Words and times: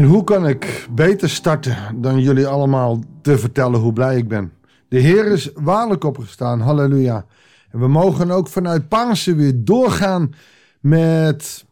En 0.00 0.06
hoe 0.06 0.24
kan 0.24 0.48
ik 0.48 0.88
beter 0.90 1.30
starten 1.30 2.00
dan 2.00 2.20
jullie 2.20 2.46
allemaal 2.46 3.02
te 3.22 3.38
vertellen 3.38 3.80
hoe 3.80 3.92
blij 3.92 4.16
ik 4.16 4.28
ben? 4.28 4.52
De 4.88 4.98
Heer 4.98 5.26
is 5.26 5.50
waarlijk 5.54 6.04
opgestaan, 6.04 6.60
halleluja. 6.60 7.26
En 7.70 7.78
we 7.78 7.88
mogen 7.88 8.30
ook 8.30 8.48
vanuit 8.48 8.88
Pasen 8.88 9.36
weer 9.36 9.64
doorgaan 9.64 10.34
met 10.80 11.66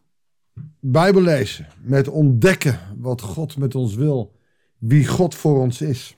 Bijbel 0.79 1.21
lezen, 1.21 1.67
met 1.81 2.07
ontdekken 2.07 2.79
wat 2.97 3.21
God 3.21 3.57
met 3.57 3.75
ons 3.75 3.95
wil, 3.95 4.35
wie 4.77 5.07
God 5.07 5.35
voor 5.35 5.59
ons 5.59 5.81
is. 5.81 6.17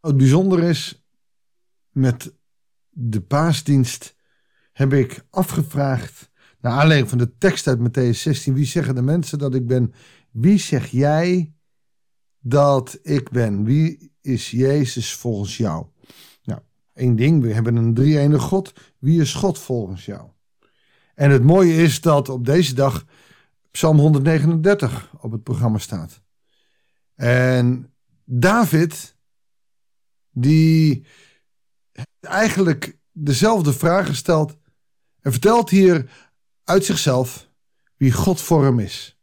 Het 0.00 0.16
bijzonder 0.16 0.62
is, 0.62 1.04
met 1.90 2.34
de 2.90 3.20
paasdienst 3.20 4.14
heb 4.72 4.92
ik 4.92 5.26
afgevraagd 5.30 6.30
naar 6.64 6.72
aanleiding 6.72 7.08
van 7.08 7.18
de 7.18 7.38
tekst 7.38 7.66
uit 7.66 7.78
Matthäus 7.78 8.18
16. 8.18 8.54
Wie 8.54 8.66
zeggen 8.66 8.94
de 8.94 9.02
mensen 9.02 9.38
dat 9.38 9.54
ik 9.54 9.66
ben? 9.66 9.94
Wie 10.30 10.58
zeg 10.58 10.86
jij 10.86 11.52
dat 12.38 12.98
ik 13.02 13.30
ben? 13.30 13.64
Wie 13.64 14.12
is 14.20 14.50
Jezus 14.50 15.14
volgens 15.14 15.56
jou? 15.56 15.86
Nou, 16.42 16.60
één 16.92 17.16
ding. 17.16 17.42
We 17.42 17.52
hebben 17.52 17.76
een 17.76 17.94
drie-enige 17.94 18.40
God. 18.40 18.72
Wie 18.98 19.20
is 19.20 19.34
God 19.34 19.58
volgens 19.58 20.04
jou? 20.04 20.28
En 21.14 21.30
het 21.30 21.42
mooie 21.42 21.74
is 21.74 22.00
dat 22.00 22.28
op 22.28 22.44
deze 22.44 22.74
dag 22.74 23.04
Psalm 23.70 23.98
139 23.98 25.10
op 25.20 25.32
het 25.32 25.42
programma 25.42 25.78
staat. 25.78 26.22
En 27.14 27.94
David, 28.24 29.16
die 30.30 31.06
eigenlijk 32.20 32.98
dezelfde 33.12 33.72
vraag 33.72 34.16
stelt 34.16 34.56
en 35.20 35.32
vertelt 35.32 35.70
hier 35.70 36.10
uit 36.64 36.84
zichzelf 36.84 37.50
wie 37.96 38.12
God 38.12 38.40
voor 38.40 38.64
hem 38.64 38.78
is. 38.78 39.18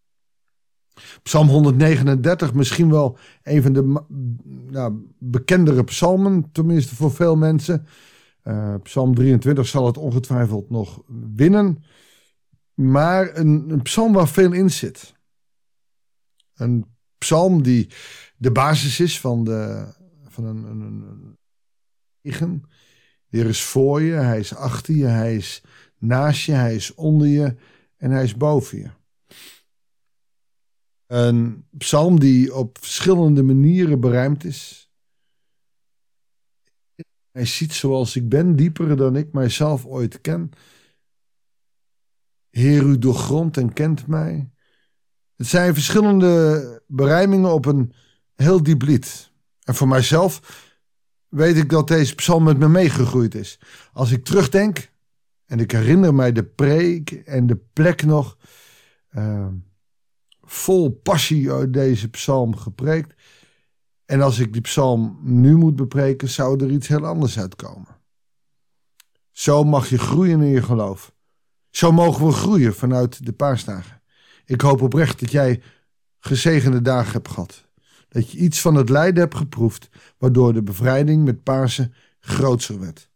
Psalm 1.24 1.48
139, 1.48 2.54
misschien 2.54 2.90
wel 2.90 3.18
een 3.44 3.62
van 3.62 3.74
de 3.74 4.04
nou, 4.70 5.08
bekendere 5.18 5.84
psalmen, 5.84 6.52
tenminste 6.52 6.96
voor 6.96 7.12
veel 7.12 7.36
mensen. 7.36 7.86
Uh, 8.44 8.76
psalm 8.84 9.16
23 9.16 9.68
zal 9.68 9.86
het 9.86 9.98
ongetwijfeld 9.98 10.70
nog 10.70 11.02
winnen. 11.36 11.84
Maar 12.74 13.38
een, 13.38 13.80
psalm 13.82 14.14
waar 14.14 14.28
veel 14.28 14.52
in 14.52 14.72
zit. 14.72 15.14
Een 16.56 16.86
psalm 17.18 17.64
die 17.64 17.90
de 18.38 18.52
basis 18.52 19.00
is 19.00 19.20
van, 19.20 19.44
de, 19.44 19.88
van 20.28 20.46
een, 20.46 20.64
een 20.64 21.38
De 23.32 23.38
Heer 23.38 23.48
is 23.48 23.64
voor 23.64 24.02
je, 24.02 24.14
hij 24.14 24.40
is 24.40 24.56
achter 24.56 24.96
je, 24.96 25.06
hij 25.06 25.36
is 25.36 25.64
naast 25.98 26.46
je, 26.46 26.52
hij 26.52 26.76
is 26.76 26.94
onder 26.94 27.28
je 27.28 27.56
en 27.98 28.12
hij 28.12 28.24
is 28.24 28.36
boven 28.36 28.78
je. 28.78 28.90
Een 31.06 31.68
psalm 31.78 32.20
die 32.20 32.56
op 32.56 32.78
verschillende 32.82 33.44
manieren 33.44 34.00
berijmd 34.00 34.44
is. 34.44 34.92
Hij 37.32 37.46
ziet 37.46 37.74
zoals 37.74 38.16
ik 38.16 38.30
ben, 38.30 38.56
dieper 38.56 38.98
dan 38.98 39.16
ik 39.16 39.34
mijzelf 39.34 39.86
ooit 39.86 40.22
ken. 40.22 40.52
Heer, 42.50 42.84
u 42.84 42.98
doorgrondt 42.98 43.58
en 43.58 43.74
kent 43.74 44.08
mij. 44.08 44.50
Het 45.36 45.48
zijn 45.48 45.74
verschillende 45.74 46.84
berijmingen 46.88 47.54
op 47.54 47.66
een 47.66 47.94
heel 48.36 48.64
diep 48.64 48.82
lied. 48.82 49.32
En 49.64 49.76
voor 49.76 49.88
mijzelf 49.88 50.70
weet 51.32 51.58
ik 51.58 51.70
dat 51.70 51.88
deze 51.88 52.16
psalm 52.16 52.44
met 52.44 52.58
me 52.58 52.70
meegegroeid 52.70 53.36
is. 53.36 53.60
Als 53.94 54.12
ik 54.12 54.26
terugdenk 54.26 54.92
en 55.46 55.60
ik 55.60 55.72
herinner 55.72 56.14
mij 56.14 56.32
de 56.32 56.44
preek 56.44 57.12
en 57.12 57.48
de 57.48 57.58
plek 57.74 58.04
nog. 58.06 58.38
Uh, 59.12 59.48
vol 60.44 60.90
passie 60.90 61.52
uit 61.52 61.74
deze 61.74 62.10
psalm 62.10 62.56
gepreekt. 62.56 63.14
En 64.06 64.22
als 64.22 64.40
ik 64.40 64.54
die 64.54 64.62
psalm 64.62 65.20
nu 65.22 65.56
moet 65.56 65.76
bepreken, 65.76 66.30
zou 66.30 66.64
er 66.64 66.72
iets 66.72 66.88
heel 66.88 67.06
anders 67.06 67.40
uitkomen. 67.40 68.00
Zo 69.32 69.64
mag 69.64 69.90
je 69.90 69.98
groeien 69.98 70.42
in 70.42 70.50
je 70.50 70.64
geloof. 70.64 71.14
Zo 71.70 71.92
mogen 71.92 72.26
we 72.26 72.32
groeien 72.32 72.76
vanuit 72.76 73.26
de 73.26 73.34
paasdagen. 73.34 74.02
Ik 74.46 74.62
hoop 74.62 74.82
oprecht 74.82 75.20
dat 75.20 75.32
jij 75.32 75.62
gezegende 76.20 76.82
dagen 76.82 77.12
hebt 77.12 77.30
gehad. 77.30 77.70
Dat 78.12 78.32
je 78.32 78.38
iets 78.38 78.62
van 78.62 78.76
het 78.76 78.90
lijden 78.90 79.22
hebt 79.22 79.36
geproefd, 79.36 79.90
waardoor 80.18 80.54
de 80.54 80.64
bevrijding 80.64 81.26
met 81.26 81.44
Pasen 81.44 81.94
grootser 82.20 82.80
werd. 82.80 83.10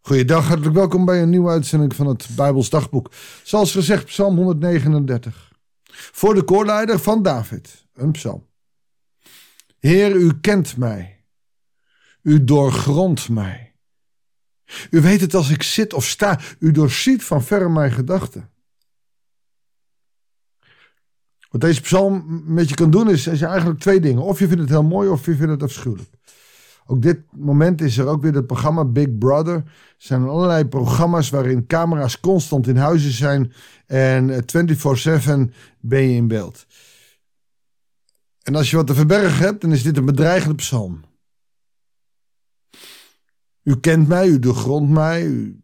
Goeiedag, 0.00 0.46
hartelijk 0.46 0.74
welkom 0.74 1.04
bij 1.04 1.22
een 1.22 1.30
nieuwe 1.30 1.50
uitzending 1.50 1.94
van 1.94 2.06
het 2.06 2.28
Bijbels 2.36 2.70
Dagboek. 2.70 3.10
Zoals 3.42 3.72
gezegd, 3.72 4.04
Psalm 4.04 4.36
139. 4.36 5.52
Voor 5.90 6.34
de 6.34 6.42
koorleider 6.42 6.98
van 6.98 7.22
David, 7.22 7.86
een 7.94 8.10
psalm. 8.10 8.46
Heer, 9.78 10.14
u 10.14 10.40
kent 10.40 10.76
mij. 10.76 11.24
U 12.22 12.44
doorgrondt 12.44 13.28
mij. 13.28 13.74
U 14.90 15.00
weet 15.00 15.20
het 15.20 15.34
als 15.34 15.50
ik 15.50 15.62
zit 15.62 15.92
of 15.92 16.04
sta. 16.04 16.40
U 16.58 16.70
doorziet 16.70 17.24
van 17.24 17.44
verre 17.44 17.68
mijn 17.68 17.92
gedachten. 17.92 18.50
Wat 21.56 21.64
deze 21.64 21.80
psalm 21.80 22.42
met 22.46 22.68
je 22.68 22.74
kan 22.74 22.90
doen 22.90 23.10
is, 23.10 23.26
is 23.26 23.42
eigenlijk 23.42 23.80
twee 23.80 24.00
dingen. 24.00 24.22
Of 24.22 24.38
je 24.38 24.46
vindt 24.46 24.62
het 24.62 24.70
heel 24.70 24.82
mooi 24.82 25.08
of 25.08 25.26
je 25.26 25.36
vindt 25.36 25.52
het 25.52 25.62
afschuwelijk. 25.62 26.08
Ook 26.86 27.02
dit 27.02 27.20
moment 27.30 27.80
is 27.80 27.98
er 27.98 28.06
ook 28.06 28.22
weer 28.22 28.34
het 28.34 28.46
programma 28.46 28.84
Big 28.84 29.18
Brother. 29.18 29.54
Er 29.54 29.64
zijn 29.98 30.22
allerlei 30.22 30.64
programma's 30.64 31.30
waarin 31.30 31.66
camera's 31.66 32.20
constant 32.20 32.66
in 32.66 32.76
huizen 32.76 33.12
zijn 33.12 33.52
en 33.86 34.44
24/7 34.46 35.52
ben 35.80 36.02
je 36.02 36.16
in 36.16 36.28
beeld. 36.28 36.66
En 38.42 38.54
als 38.54 38.70
je 38.70 38.76
wat 38.76 38.86
te 38.86 38.94
verbergen 38.94 39.44
hebt, 39.44 39.60
dan 39.60 39.72
is 39.72 39.82
dit 39.82 39.96
een 39.96 40.04
bedreigende 40.04 40.54
psalm. 40.54 41.00
U 43.62 43.76
kent 43.76 44.08
mij, 44.08 44.28
u 44.28 44.38
doorgrondt 44.38 44.90
mij, 44.90 45.24
u 45.24 45.60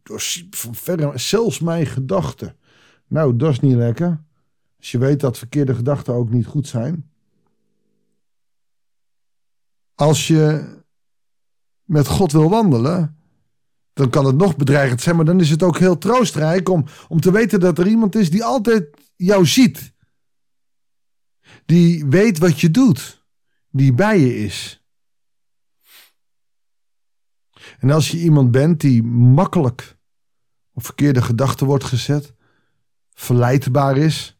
van 0.50 0.74
verre 0.74 1.18
zelfs 1.18 1.60
mijn 1.60 1.86
gedachten. 1.86 2.56
Nou, 3.06 3.36
dat 3.36 3.50
is 3.50 3.60
niet 3.60 3.76
lekker. 3.76 4.20
Als 4.82 4.90
je 4.90 4.98
weet 4.98 5.20
dat 5.20 5.38
verkeerde 5.38 5.74
gedachten 5.74 6.14
ook 6.14 6.30
niet 6.30 6.46
goed 6.46 6.66
zijn. 6.68 7.10
Als 9.94 10.26
je 10.26 10.74
met 11.84 12.06
God 12.06 12.32
wil 12.32 12.50
wandelen, 12.50 13.18
dan 13.92 14.10
kan 14.10 14.26
het 14.26 14.36
nog 14.36 14.56
bedreigend 14.56 15.00
zijn, 15.00 15.16
maar 15.16 15.24
dan 15.24 15.40
is 15.40 15.50
het 15.50 15.62
ook 15.62 15.78
heel 15.78 15.98
troostrijk 15.98 16.68
om, 16.68 16.84
om 17.08 17.20
te 17.20 17.32
weten 17.32 17.60
dat 17.60 17.78
er 17.78 17.86
iemand 17.86 18.14
is 18.14 18.30
die 18.30 18.44
altijd 18.44 18.96
jou 19.16 19.46
ziet. 19.46 19.92
Die 21.64 22.06
weet 22.06 22.38
wat 22.38 22.60
je 22.60 22.70
doet, 22.70 23.24
die 23.70 23.92
bij 23.92 24.20
je 24.20 24.36
is. 24.36 24.86
En 27.78 27.90
als 27.90 28.10
je 28.10 28.18
iemand 28.18 28.50
bent 28.50 28.80
die 28.80 29.02
makkelijk 29.02 29.98
op 30.72 30.84
verkeerde 30.84 31.22
gedachten 31.22 31.66
wordt 31.66 31.84
gezet, 31.84 32.34
verleidbaar 33.12 33.96
is, 33.96 34.36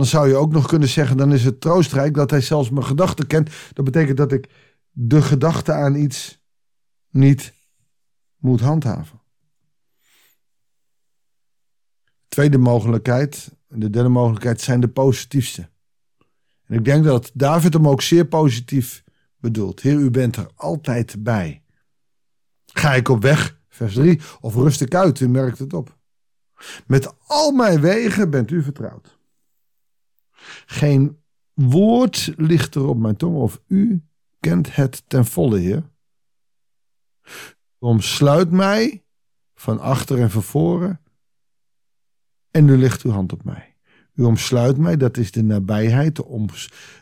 dan 0.00 0.08
zou 0.08 0.28
je 0.28 0.36
ook 0.36 0.52
nog 0.52 0.66
kunnen 0.66 0.88
zeggen: 0.88 1.16
dan 1.16 1.32
is 1.32 1.44
het 1.44 1.60
troostrijk 1.60 2.14
dat 2.14 2.30
hij 2.30 2.40
zelfs 2.40 2.70
mijn 2.70 2.86
gedachten 2.86 3.26
kent. 3.26 3.50
Dat 3.72 3.84
betekent 3.84 4.16
dat 4.16 4.32
ik 4.32 4.48
de 4.90 5.22
gedachte 5.22 5.72
aan 5.72 5.94
iets 5.94 6.42
niet 7.10 7.54
moet 8.36 8.60
handhaven. 8.60 9.20
Tweede 12.28 12.58
mogelijkheid, 12.58 13.56
de 13.68 13.90
derde 13.90 14.08
mogelijkheid, 14.08 14.60
zijn 14.60 14.80
de 14.80 14.88
positiefste. 14.88 15.68
En 16.66 16.76
ik 16.76 16.84
denk 16.84 17.04
dat 17.04 17.30
David 17.34 17.72
hem 17.72 17.88
ook 17.88 18.02
zeer 18.02 18.26
positief 18.26 19.04
bedoelt. 19.36 19.80
Heer, 19.80 19.98
u 19.98 20.10
bent 20.10 20.36
er 20.36 20.50
altijd 20.54 21.22
bij. 21.22 21.62
Ga 22.66 22.94
ik 22.94 23.08
op 23.08 23.22
weg, 23.22 23.60
vers 23.68 23.94
3, 23.94 24.20
of 24.40 24.54
rust 24.54 24.80
ik 24.80 24.94
uit, 24.94 25.20
u 25.20 25.28
merkt 25.28 25.58
het 25.58 25.72
op. 25.72 25.98
Met 26.86 27.14
al 27.26 27.50
mijn 27.50 27.80
wegen 27.80 28.30
bent 28.30 28.50
u 28.50 28.62
vertrouwd. 28.62 29.18
Geen 30.66 31.18
woord 31.54 32.32
ligt 32.36 32.74
er 32.74 32.86
op 32.86 32.98
mijn 32.98 33.16
tong 33.16 33.36
of 33.36 33.60
u 33.66 34.02
kent 34.40 34.74
het 34.74 35.02
ten 35.06 35.24
volle, 35.24 35.58
Heer. 35.58 35.90
Omsluit 37.78 38.50
mij 38.50 39.04
van 39.54 39.80
achter 39.80 40.18
en 40.18 40.30
van 40.30 40.42
voren 40.42 41.00
en 42.50 42.64
nu 42.64 42.78
legt 42.78 43.02
uw 43.02 43.10
hand 43.10 43.32
op 43.32 43.44
mij. 43.44 43.76
U 44.14 44.22
omsluit 44.22 44.76
mij, 44.76 44.96
dat 44.96 45.16
is 45.16 45.30
de 45.30 45.42
nabijheid, 45.42 46.16
de, 46.16 46.48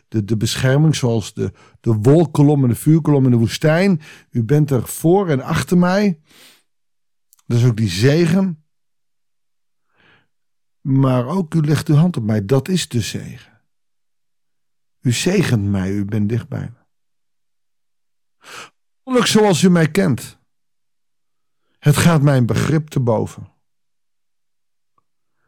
de, 0.08 0.24
de 0.24 0.36
bescherming 0.36 0.96
zoals 0.96 1.34
de, 1.34 1.52
de 1.80 1.94
wolkolom 1.94 2.62
en 2.62 2.68
de 2.68 2.74
vuurkolom 2.74 3.24
in 3.24 3.30
de 3.30 3.36
woestijn. 3.36 4.00
U 4.30 4.44
bent 4.44 4.70
er 4.70 4.86
voor 4.86 5.28
en 5.28 5.40
achter 5.40 5.78
mij. 5.78 6.20
Dat 7.46 7.58
is 7.58 7.64
ook 7.64 7.76
die 7.76 7.88
zegen. 7.88 8.64
Maar 10.88 11.26
ook 11.26 11.54
u 11.54 11.60
legt 11.60 11.88
uw 11.88 11.94
hand 11.94 12.16
op 12.16 12.22
mij, 12.22 12.44
dat 12.44 12.68
is 12.68 12.88
de 12.88 13.00
zegen. 13.00 13.60
U 15.00 15.12
zegent 15.12 15.64
mij, 15.64 15.90
u 15.90 16.04
bent 16.04 16.28
dichtbij 16.28 16.72
me. 19.04 19.26
Zoals 19.26 19.62
u 19.62 19.70
mij 19.70 19.90
kent. 19.90 20.38
Het 21.78 21.96
gaat 21.96 22.22
mijn 22.22 22.46
begrip 22.46 22.88
te 22.88 23.00
boven. 23.00 23.52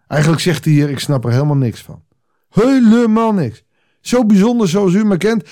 Eigenlijk 0.06 0.42
zegt 0.42 0.64
hij 0.64 0.74
hier, 0.74 0.90
ik 0.90 0.98
snap 0.98 1.24
er 1.24 1.32
helemaal 1.32 1.56
niks 1.56 1.82
van. 1.82 2.04
Helemaal 2.48 3.32
niks. 3.32 3.64
Zo 4.00 4.26
bijzonder 4.26 4.68
zoals 4.68 4.94
u 4.94 5.04
me 5.04 5.16
kent. 5.16 5.48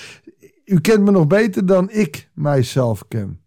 U 0.65 0.81
kent 0.81 1.03
me 1.03 1.11
nog 1.11 1.27
beter 1.27 1.65
dan 1.65 1.89
ik 1.89 2.29
mijzelf 2.33 3.07
ken. 3.07 3.43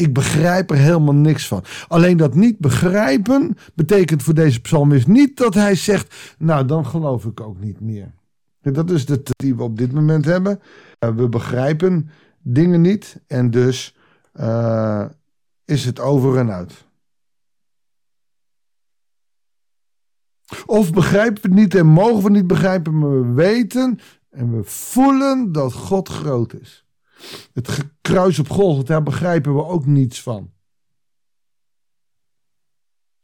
Ik 0.00 0.12
begrijp 0.12 0.70
er 0.70 0.76
helemaal 0.76 1.14
niks 1.14 1.46
van. 1.46 1.64
Alleen 1.88 2.16
dat 2.16 2.34
niet 2.34 2.58
begrijpen 2.58 3.56
betekent 3.74 4.22
voor 4.22 4.34
deze 4.34 4.60
psalmist 4.60 5.06
niet 5.06 5.36
dat 5.36 5.54
hij 5.54 5.74
zegt: 5.74 6.34
Nou, 6.38 6.66
dan 6.66 6.86
geloof 6.86 7.24
ik 7.24 7.40
ook 7.40 7.60
niet 7.60 7.80
meer. 7.80 8.12
Dat 8.60 8.90
is 8.90 9.06
de 9.06 9.22
die 9.36 9.56
we 9.56 9.62
op 9.62 9.78
dit 9.78 9.92
moment 9.92 10.24
hebben. 10.24 10.60
Uh, 11.04 11.10
we 11.10 11.28
begrijpen 11.28 12.10
dingen 12.42 12.80
niet 12.80 13.20
en 13.26 13.50
dus 13.50 13.96
uh, 14.34 15.04
is 15.64 15.84
het 15.84 16.00
over 16.00 16.38
en 16.38 16.50
uit. 16.50 16.84
Of 20.66 20.92
begrijpen 20.92 21.42
we 21.42 21.48
het 21.48 21.58
niet 21.58 21.74
en 21.74 21.86
mogen 21.86 22.22
we 22.22 22.30
niet 22.30 22.46
begrijpen, 22.46 22.98
maar 22.98 23.10
we 23.10 23.32
weten 23.32 23.98
en 24.30 24.56
we 24.56 24.64
voelen 24.64 25.52
dat 25.52 25.72
God 25.72 26.08
groot 26.08 26.54
is. 26.54 26.84
Het 27.52 27.86
kruis 28.00 28.38
op 28.38 28.48
Golgotha, 28.48 29.00
begrijpen 29.00 29.54
we 29.54 29.64
ook 29.64 29.86
niets 29.86 30.22
van. 30.22 30.52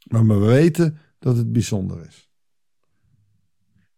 Maar 0.04 0.26
we 0.26 0.34
weten 0.34 0.98
dat 1.19 1.37
het 1.37 1.52
bijzonder 1.52 2.06
is. 2.06 2.31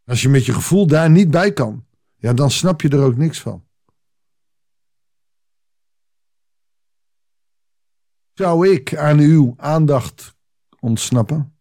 Als 0.04 0.22
je 0.22 0.28
met 0.28 0.44
je 0.44 0.52
gevoel 0.52 0.86
daar 0.86 1.10
niet 1.10 1.30
bij 1.30 1.52
kan, 1.52 1.86
ja, 2.16 2.32
dan 2.32 2.50
snap 2.50 2.80
je 2.80 2.88
er 2.88 3.02
ook 3.02 3.16
niks 3.16 3.40
van. 3.40 3.66
Zou 8.32 8.68
ik 8.68 8.96
aan 8.96 9.18
uw 9.18 9.54
aandacht 9.56 10.36
ontsnappen? 10.80 11.58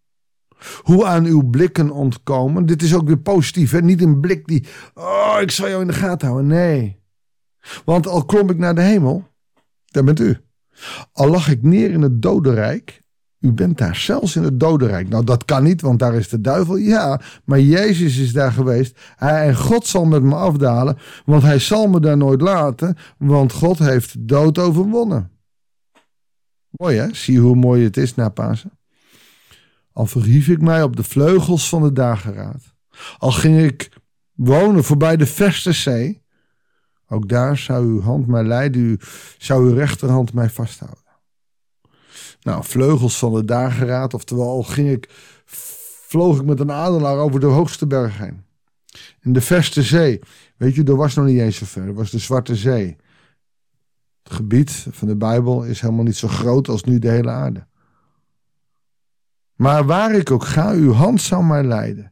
Hoe 0.82 1.06
aan 1.06 1.26
uw 1.26 1.50
blikken 1.50 1.92
ontkomen? 1.92 2.66
Dit 2.66 2.82
is 2.82 2.96
ook 2.96 3.08
weer 3.08 3.20
positief, 3.20 3.72
hè? 3.72 3.82
niet 3.82 4.02
een 4.02 4.20
blik 4.20 4.48
die, 4.48 4.68
oh, 4.94 5.38
ik 5.42 5.52
zal 5.52 5.68
jou 5.68 5.82
in 5.82 5.88
de 5.88 5.94
gaten 5.94 6.28
houden. 6.28 6.50
Nee. 6.50 7.02
Want 7.86 8.08
al 8.08 8.26
klom 8.26 8.50
ik 8.50 8.58
naar 8.58 8.76
de 8.76 8.82
hemel, 8.82 9.28
daar 9.86 10.04
bent 10.04 10.20
u. 10.20 10.38
Al 11.14 11.30
lag 11.30 11.50
ik 11.50 11.64
neer 11.64 11.92
in 11.92 12.02
het 12.02 12.22
dodenrijk, 12.22 13.02
u 13.40 13.52
bent 13.52 13.78
daar 13.78 13.96
zelfs 13.96 14.36
in 14.36 14.44
het 14.44 14.60
dodenrijk. 14.60 15.10
Nou, 15.10 15.24
dat 15.24 15.46
kan 15.46 15.64
niet, 15.64 15.82
want 15.82 16.00
daar 16.00 16.14
is 16.14 16.30
de 16.30 16.42
duivel. 16.42 16.76
Ja, 16.76 17.22
maar 17.46 17.60
Jezus 17.60 18.18
is 18.18 18.34
daar 18.34 18.52
geweest. 18.52 19.00
Hij, 19.16 19.48
en 19.48 19.56
God 19.56 19.88
zal 19.88 20.06
met 20.06 20.24
me 20.24 20.36
afdalen, 20.36 20.98
want 21.26 21.44
hij 21.44 21.60
zal 21.60 21.88
me 21.88 22.00
daar 22.00 22.18
nooit 22.18 22.42
laten, 22.42 22.98
want 23.18 23.52
God 23.52 23.80
heeft 23.80 24.28
dood 24.28 24.58
overwonnen. 24.58 25.32
Mooi 26.70 26.98
hè? 26.98 27.14
Zie 27.14 27.40
hoe 27.40 27.56
mooi 27.56 27.84
het 27.84 27.98
is 27.98 28.16
na 28.16 28.30
Pasen. 28.30 28.72
Al 29.92 30.06
verhief 30.06 30.48
ik 30.48 30.62
mij 30.62 30.84
op 30.84 30.96
de 30.96 31.04
vleugels 31.04 31.70
van 31.70 31.82
de 31.82 31.92
dageraad. 31.92 32.76
Al 33.18 33.32
ging 33.32 33.60
ik 33.60 33.90
wonen 34.34 34.84
voorbij 34.84 35.18
de 35.18 35.26
verste 35.26 35.72
zee. 35.72 36.26
Ook 37.08 37.30
daar 37.30 37.58
zou 37.58 37.86
uw 37.86 38.02
hand 38.02 38.28
mij 38.28 38.44
leiden, 38.44 39.00
zou 39.38 39.70
uw 39.70 39.74
rechterhand 39.74 40.34
mij 40.34 40.50
vasthouden. 40.50 41.06
Nou, 42.42 42.64
vleugels 42.64 43.18
van 43.18 43.34
de 43.34 43.46
dageraad, 43.46 44.14
oftewel 44.14 44.64
ging 44.64 44.90
ik, 44.90 45.10
vloog 46.08 46.40
ik 46.40 46.46
met 46.46 46.60
een 46.60 46.72
adelaar 46.72 47.18
over 47.18 47.40
de 47.40 47.46
hoogste 47.46 47.88
berg 47.88 48.18
heen. 48.18 48.46
In 49.22 49.34
de 49.34 49.42
verste 49.42 49.84
zee, 49.84 50.20
weet 50.58 50.76
je, 50.76 50.84
er 50.84 50.96
was 50.96 51.16
nog 51.16 51.26
niet 51.26 51.40
eens 51.40 51.58
zo 51.58 51.66
ver, 51.66 51.84
er 51.84 51.94
was 51.94 52.12
de 52.12 52.20
Zwarte 52.20 52.56
Zee. 52.56 52.96
Het 54.24 54.34
gebied 54.34 54.88
van 54.92 55.08
de 55.08 55.16
Bijbel 55.16 55.64
is 55.64 55.82
helemaal 55.82 56.04
niet 56.04 56.16
zo 56.16 56.28
groot 56.28 56.68
als 56.68 56.84
nu 56.84 57.00
de 57.00 57.10
hele 57.10 57.30
aarde. 57.30 57.68
Maar 59.56 59.86
waar 59.86 60.16
ik 60.16 60.32
ook 60.32 60.44
ga, 60.44 60.72
uw 60.72 60.92
hand 60.92 61.22
zal 61.22 61.42
mij 61.42 61.64
leiden. 61.64 62.12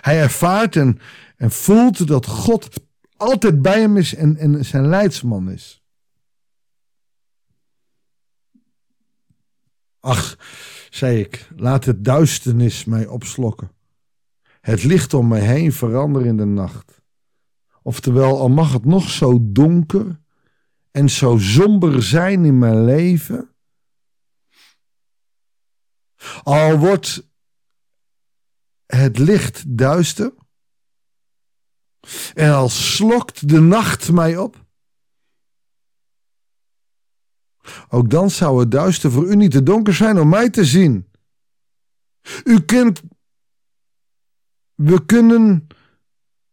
Hij 0.00 0.20
ervaart 0.20 0.76
en, 0.76 0.98
en 1.36 1.50
voelt 1.50 2.06
dat 2.06 2.26
God 2.26 2.68
altijd 3.16 3.62
bij 3.62 3.80
hem 3.80 3.96
is 3.96 4.14
en, 4.14 4.36
en 4.36 4.64
zijn 4.64 4.86
leidsman 4.86 5.50
is. 5.50 5.82
Ach, 10.00 10.38
zei 10.90 11.20
ik, 11.20 11.48
laat 11.56 11.84
het 11.84 12.04
duisternis 12.04 12.84
mij 12.84 13.06
opslokken. 13.06 13.70
Het 14.60 14.82
licht 14.82 15.14
om 15.14 15.28
mij 15.28 15.40
heen 15.40 15.72
veranderen 15.72 16.28
in 16.28 16.36
de 16.36 16.44
nacht. 16.44 17.02
Oftewel, 17.82 18.40
al 18.40 18.48
mag 18.48 18.72
het 18.72 18.84
nog 18.84 19.10
zo 19.10 19.38
donker 19.42 20.20
en 20.90 21.08
zo 21.08 21.38
somber 21.38 22.02
zijn 22.02 22.44
in 22.44 22.58
mijn 22.58 22.84
leven, 22.84 23.54
al 26.42 26.78
wordt 26.78 27.28
het 28.86 29.18
licht 29.18 29.76
duister 29.76 30.32
en 32.34 32.52
al 32.52 32.68
slokt 32.68 33.48
de 33.48 33.60
nacht 33.60 34.12
mij 34.12 34.36
op. 34.36 34.64
Ook 37.88 38.10
dan 38.10 38.30
zou 38.30 38.60
het 38.60 38.70
duister 38.70 39.10
voor 39.10 39.26
u 39.26 39.36
niet 39.36 39.50
te 39.50 39.62
donker 39.62 39.94
zijn 39.94 40.18
om 40.18 40.28
mij 40.28 40.50
te 40.50 40.64
zien. 40.64 41.06
U 42.44 42.60
kent. 42.60 43.02
We 44.74 45.04
kunnen. 45.04 45.66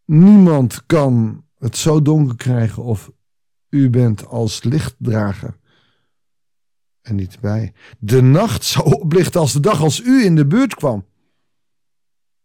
Niemand 0.06 0.86
kan 0.86 1.46
het 1.58 1.78
zo 1.78 2.02
donker 2.02 2.36
krijgen 2.36 2.84
of 2.84 3.12
u 3.70 3.90
bent 3.90 4.26
als 4.26 4.64
lichtdrager 4.64 5.60
en 7.02 7.16
niet 7.16 7.40
bij. 7.40 7.74
De 8.00 8.22
nacht 8.22 8.64
zou 8.64 8.94
oplichten 8.94 9.40
als 9.40 9.54
de 9.54 9.60
dag 9.60 9.82
als 9.82 10.02
u 10.02 10.24
in 10.24 10.36
de 10.36 10.48
buurt 10.48 10.76
kwam. 10.76 11.06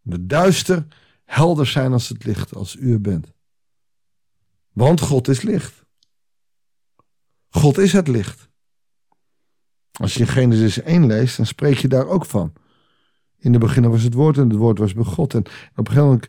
De 0.00 0.26
duister 0.26 0.86
helder 1.26 1.66
zijn 1.66 1.92
als 1.92 2.08
het 2.08 2.24
licht, 2.24 2.54
als 2.54 2.76
u 2.76 2.92
er 2.92 3.00
bent. 3.00 3.32
Want 4.72 5.00
God 5.00 5.28
is 5.28 5.42
licht. 5.42 5.84
God 7.48 7.78
is 7.78 7.92
het 7.92 8.08
licht. 8.08 8.48
Als 9.92 10.14
je 10.14 10.26
Genesis 10.26 10.80
1 10.80 11.06
leest, 11.06 11.36
dan 11.36 11.46
spreek 11.46 11.78
je 11.78 11.88
daar 11.88 12.06
ook 12.06 12.26
van. 12.26 12.52
In 13.38 13.52
de 13.52 13.58
begin 13.58 13.90
was 13.90 14.02
het 14.02 14.14
woord 14.14 14.36
en 14.36 14.48
het 14.48 14.58
woord 14.58 14.78
was 14.78 14.94
bij 14.94 15.04
God. 15.04 15.34
En 15.34 15.40
op 15.40 15.46
een 15.76 15.86
gegeven 15.86 16.04
moment, 16.04 16.26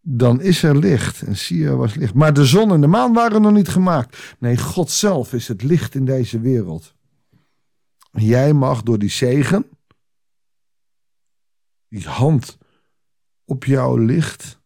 dan 0.00 0.40
is 0.40 0.62
er 0.62 0.78
licht. 0.78 1.22
En 1.22 1.36
zie 1.36 1.58
je, 1.58 1.76
was 1.76 1.94
licht. 1.94 2.14
Maar 2.14 2.32
de 2.32 2.44
zon 2.44 2.72
en 2.72 2.80
de 2.80 2.86
maan 2.86 3.12
waren 3.12 3.42
nog 3.42 3.52
niet 3.52 3.68
gemaakt. 3.68 4.36
Nee, 4.38 4.56
God 4.56 4.90
zelf 4.90 5.32
is 5.32 5.48
het 5.48 5.62
licht 5.62 5.94
in 5.94 6.04
deze 6.04 6.40
wereld. 6.40 6.94
Jij 8.12 8.52
mag 8.52 8.82
door 8.82 8.98
die 8.98 9.10
zegen, 9.10 9.66
die 11.88 12.08
hand 12.08 12.58
op 13.50 13.64
jou 13.64 14.04
ligt, 14.04 14.60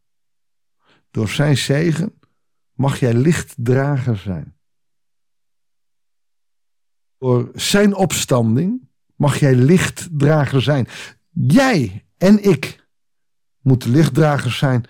door 1.11 1.29
zijn 1.29 1.57
zegen, 1.57 2.19
mag 2.73 2.99
jij 2.99 3.15
lichtdrager 3.15 4.17
zijn. 4.17 4.57
Door 7.19 7.51
zijn 7.55 7.95
opstanding 7.95 8.89
mag 9.17 9.39
jij 9.39 9.55
lichtdrager 9.55 10.63
zijn. 10.63 10.87
Jij 11.31 12.07
en 12.17 12.43
ik 12.43 12.89
moeten 13.61 13.91
lichtdragers 13.91 14.59
zijn. 14.59 14.85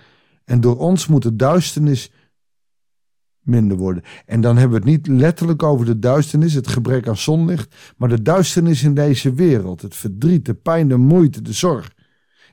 En 0.45 0.61
door 0.61 0.79
ons 0.79 1.07
moet 1.07 1.23
de 1.23 1.37
duisternis 1.37 2.11
minder 3.41 3.77
worden. 3.77 4.03
En 4.27 4.41
dan 4.41 4.57
hebben 4.57 4.83
we 4.83 4.91
het 4.91 4.97
niet 4.97 5.21
letterlijk 5.21 5.63
over 5.63 5.87
de 5.87 5.99
duisternis, 5.99 6.55
het 6.55 6.69
gebrek 6.69 7.09
aan 7.09 7.17
zonlicht, 7.17 7.95
maar 7.97 8.09
de 8.09 8.23
duisternis 8.23 8.83
in 8.83 8.95
deze 8.95 9.35
wereld. 9.35 9.83
Het 9.83 9.97
verdriet, 9.97 10.45
de 10.45 10.55
pijn, 10.55 10.89
de 10.89 10.97
moeite, 10.97 11.43
de 11.43 11.53
zorg. 11.53 11.94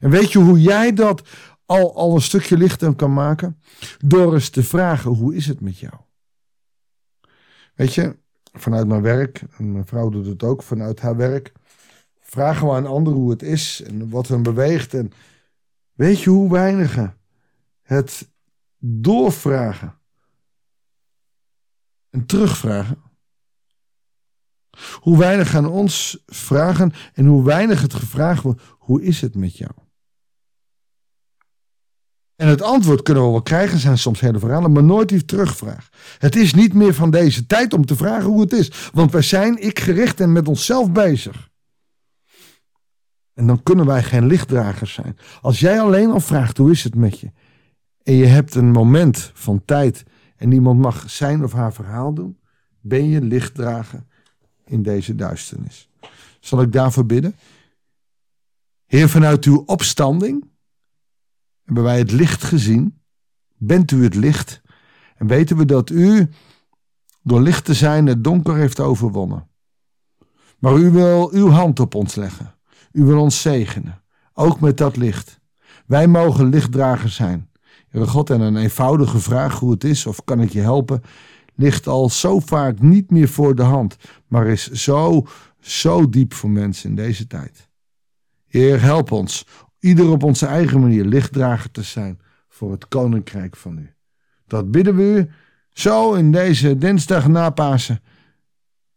En 0.01 0.09
weet 0.09 0.31
je 0.31 0.39
hoe 0.39 0.61
jij 0.61 0.93
dat 0.93 1.27
al, 1.65 1.95
al 1.95 2.15
een 2.15 2.21
stukje 2.21 2.57
lichter 2.57 2.95
kan 2.95 3.13
maken? 3.13 3.61
Door 3.97 4.33
eens 4.33 4.49
te 4.49 4.63
vragen, 4.63 5.11
hoe 5.11 5.35
is 5.35 5.47
het 5.47 5.61
met 5.61 5.79
jou? 5.79 5.93
Weet 7.75 7.93
je, 7.93 8.17
vanuit 8.53 8.87
mijn 8.87 9.01
werk, 9.01 9.43
en 9.57 9.71
mijn 9.71 9.85
vrouw 9.85 10.09
doet 10.09 10.25
het 10.25 10.43
ook, 10.43 10.63
vanuit 10.63 10.99
haar 10.99 11.15
werk, 11.15 11.51
vragen 12.19 12.67
we 12.67 12.73
aan 12.73 12.85
anderen 12.85 13.19
hoe 13.19 13.29
het 13.29 13.43
is 13.43 13.81
en 13.81 14.09
wat 14.09 14.27
hen 14.27 14.43
beweegt. 14.43 14.93
En 14.93 15.11
weet 15.93 16.21
je 16.21 16.29
hoe 16.29 16.51
weinigen 16.51 17.17
het 17.81 18.29
doorvragen 18.77 19.99
en 22.09 22.25
terugvragen. 22.25 23.01
Hoe 24.95 25.17
weinig 25.17 25.55
aan 25.55 25.67
ons 25.67 26.23
vragen 26.25 26.93
en 27.13 27.25
hoe 27.25 27.43
weinig 27.43 27.81
het 27.81 27.93
gevraagd 27.93 28.43
wordt, 28.43 28.61
hoe 28.77 29.01
is 29.01 29.21
het 29.21 29.35
met 29.35 29.57
jou? 29.57 29.71
En 32.41 32.47
het 32.47 32.61
antwoord 32.61 33.01
kunnen 33.01 33.23
we 33.23 33.29
wel 33.29 33.41
krijgen, 33.41 33.79
zijn 33.79 33.97
soms 33.97 34.19
hele 34.19 34.39
verhalen, 34.39 34.71
maar 34.71 34.83
nooit 34.83 35.09
die 35.09 35.25
terugvraag. 35.25 35.89
Het 36.17 36.35
is 36.35 36.53
niet 36.53 36.73
meer 36.73 36.93
van 36.93 37.11
deze 37.11 37.45
tijd 37.45 37.73
om 37.73 37.85
te 37.85 37.95
vragen 37.95 38.29
hoe 38.29 38.41
het 38.41 38.53
is, 38.53 38.89
want 38.93 39.11
wij 39.11 39.21
zijn 39.21 39.57
ik 39.57 39.79
gericht 39.79 40.19
en 40.19 40.31
met 40.31 40.47
onszelf 40.47 40.91
bezig. 40.91 41.49
En 43.33 43.47
dan 43.47 43.63
kunnen 43.63 43.85
wij 43.85 44.03
geen 44.03 44.25
lichtdragers 44.25 44.93
zijn. 44.93 45.17
Als 45.41 45.59
jij 45.59 45.81
alleen 45.81 46.11
al 46.11 46.19
vraagt 46.19 46.57
hoe 46.57 46.71
is 46.71 46.83
het 46.83 46.95
met 46.95 47.19
je, 47.19 47.31
en 48.03 48.13
je 48.13 48.25
hebt 48.25 48.55
een 48.55 48.71
moment 48.71 49.31
van 49.33 49.65
tijd 49.65 50.03
en 50.35 50.49
niemand 50.49 50.79
mag 50.79 51.09
zijn 51.09 51.43
of 51.43 51.53
haar 51.53 51.73
verhaal 51.73 52.13
doen, 52.13 52.39
ben 52.79 53.09
je 53.09 53.21
lichtdrager 53.21 54.03
in 54.65 54.83
deze 54.83 55.15
duisternis. 55.15 55.89
Zal 56.39 56.61
ik 56.61 56.71
daarvoor 56.71 57.05
bidden? 57.05 57.35
Heer, 58.85 59.09
vanuit 59.09 59.45
uw 59.45 59.63
opstanding 59.65 60.49
hebben 61.71 61.91
wij 61.91 62.01
het 62.01 62.11
licht 62.11 62.43
gezien. 62.43 63.01
Bent 63.57 63.91
u 63.91 64.03
het 64.03 64.15
licht? 64.15 64.61
En 65.15 65.27
weten 65.27 65.57
we 65.57 65.65
dat 65.65 65.89
u 65.89 66.29
door 67.23 67.41
licht 67.41 67.65
te 67.65 67.73
zijn 67.73 68.05
het 68.05 68.23
donker 68.23 68.55
heeft 68.55 68.79
overwonnen. 68.79 69.47
Maar 70.59 70.77
u 70.77 70.89
wil 70.89 71.31
uw 71.31 71.49
hand 71.49 71.79
op 71.79 71.95
ons 71.95 72.15
leggen. 72.15 72.55
U 72.91 73.03
wil 73.03 73.19
ons 73.21 73.41
zegenen, 73.41 74.03
ook 74.33 74.59
met 74.59 74.77
dat 74.77 74.97
licht. 74.97 75.39
Wij 75.85 76.07
mogen 76.07 76.49
lichtdragers 76.49 77.15
zijn. 77.15 77.49
Heere 77.87 78.07
God, 78.07 78.29
en 78.29 78.41
een 78.41 78.57
eenvoudige 78.57 79.19
vraag 79.19 79.59
hoe 79.59 79.71
het 79.71 79.83
is 79.83 80.05
of 80.05 80.23
kan 80.23 80.41
ik 80.41 80.49
je 80.49 80.61
helpen, 80.61 81.01
ligt 81.55 81.87
al 81.87 82.09
zo 82.09 82.39
vaak 82.39 82.79
niet 82.79 83.11
meer 83.11 83.27
voor 83.27 83.55
de 83.55 83.63
hand, 83.63 83.97
maar 84.27 84.47
is 84.47 84.71
zo, 84.71 85.27
zo 85.59 86.09
diep 86.09 86.33
voor 86.33 86.49
mensen 86.49 86.89
in 86.89 86.95
deze 86.95 87.27
tijd. 87.27 87.69
Heer, 88.47 88.81
help 88.81 89.11
ons, 89.11 89.45
ieder 89.81 90.09
op 90.09 90.23
onze 90.23 90.45
eigen 90.45 90.79
manier 90.79 91.05
lichtdrager 91.05 91.71
te 91.71 91.81
zijn 91.81 92.19
voor 92.49 92.71
het 92.71 92.87
koninkrijk 92.87 93.55
van 93.55 93.77
u. 93.77 93.93
Dat 94.47 94.71
bidden 94.71 94.95
we 94.95 95.03
u 95.03 95.29
zo 95.69 96.13
in 96.13 96.31
deze 96.31 96.77
dinsdag 96.77 97.27
na 97.27 97.49
Pasen. 97.49 98.01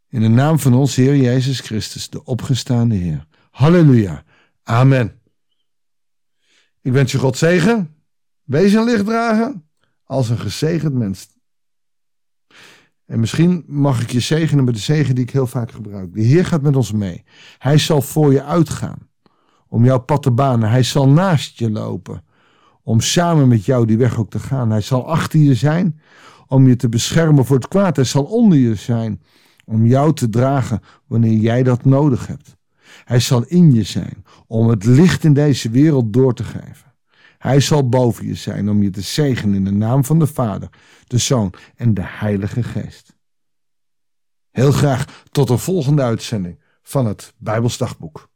In 0.08 0.20
de 0.20 0.28
naam 0.28 0.58
van 0.58 0.74
ons 0.74 0.96
Heer 0.96 1.16
Jezus 1.16 1.60
Christus, 1.60 2.10
de 2.10 2.24
opgestaande 2.24 2.94
Heer. 2.94 3.26
Halleluja. 3.50 4.22
Amen. 4.62 5.20
Ik 6.80 6.92
wens 6.92 7.12
je 7.12 7.18
God 7.18 7.36
zegen. 7.36 7.94
Wees 8.42 8.72
een 8.72 8.84
lichtdrager 8.84 9.54
als 10.04 10.28
een 10.28 10.38
gezegend 10.38 10.94
mens. 10.94 11.28
En 13.06 13.20
misschien 13.20 13.64
mag 13.66 14.02
ik 14.02 14.10
je 14.10 14.20
zegenen 14.20 14.64
met 14.64 14.74
de 14.74 14.80
zegen 14.80 15.14
die 15.14 15.24
ik 15.24 15.30
heel 15.30 15.46
vaak 15.46 15.70
gebruik. 15.70 16.14
De 16.14 16.22
Heer 16.22 16.46
gaat 16.46 16.62
met 16.62 16.76
ons 16.76 16.92
mee. 16.92 17.24
Hij 17.58 17.78
zal 17.78 18.02
voor 18.02 18.32
je 18.32 18.42
uitgaan. 18.42 19.08
Om 19.74 19.84
jouw 19.84 19.98
pad 19.98 20.22
te 20.22 20.30
banen. 20.30 20.70
Hij 20.70 20.82
zal 20.82 21.08
naast 21.08 21.58
je 21.58 21.70
lopen. 21.70 22.22
Om 22.82 23.00
samen 23.00 23.48
met 23.48 23.64
jou 23.64 23.86
die 23.86 23.96
weg 23.96 24.18
ook 24.18 24.30
te 24.30 24.38
gaan. 24.38 24.70
Hij 24.70 24.80
zal 24.80 25.08
achter 25.08 25.40
je 25.40 25.54
zijn. 25.54 26.00
Om 26.46 26.68
je 26.68 26.76
te 26.76 26.88
beschermen 26.88 27.44
voor 27.44 27.56
het 27.56 27.68
kwaad. 27.68 27.96
Hij 27.96 28.04
zal 28.04 28.24
onder 28.24 28.58
je 28.58 28.74
zijn. 28.74 29.22
Om 29.64 29.86
jou 29.86 30.12
te 30.12 30.28
dragen 30.28 30.80
wanneer 31.06 31.38
jij 31.38 31.62
dat 31.62 31.84
nodig 31.84 32.26
hebt. 32.26 32.56
Hij 33.04 33.20
zal 33.20 33.44
in 33.44 33.72
je 33.72 33.82
zijn. 33.82 34.24
Om 34.46 34.68
het 34.68 34.84
licht 34.84 35.24
in 35.24 35.32
deze 35.32 35.70
wereld 35.70 36.12
door 36.12 36.34
te 36.34 36.44
geven. 36.44 36.94
Hij 37.38 37.60
zal 37.60 37.88
boven 37.88 38.26
je 38.26 38.34
zijn 38.34 38.68
om 38.68 38.82
je 38.82 38.90
te 38.90 39.00
zegenen 39.00 39.54
in 39.54 39.64
de 39.64 39.72
naam 39.72 40.04
van 40.04 40.18
de 40.18 40.26
Vader, 40.26 40.68
de 41.06 41.18
Zoon 41.18 41.54
en 41.76 41.94
de 41.94 42.04
Heilige 42.04 42.62
Geest. 42.62 43.16
Heel 44.50 44.72
graag 44.72 45.22
tot 45.30 45.50
een 45.50 45.58
volgende 45.58 46.02
uitzending 46.02 46.60
van 46.82 47.06
het 47.06 47.34
Bijbelsdagboek. 47.38 48.32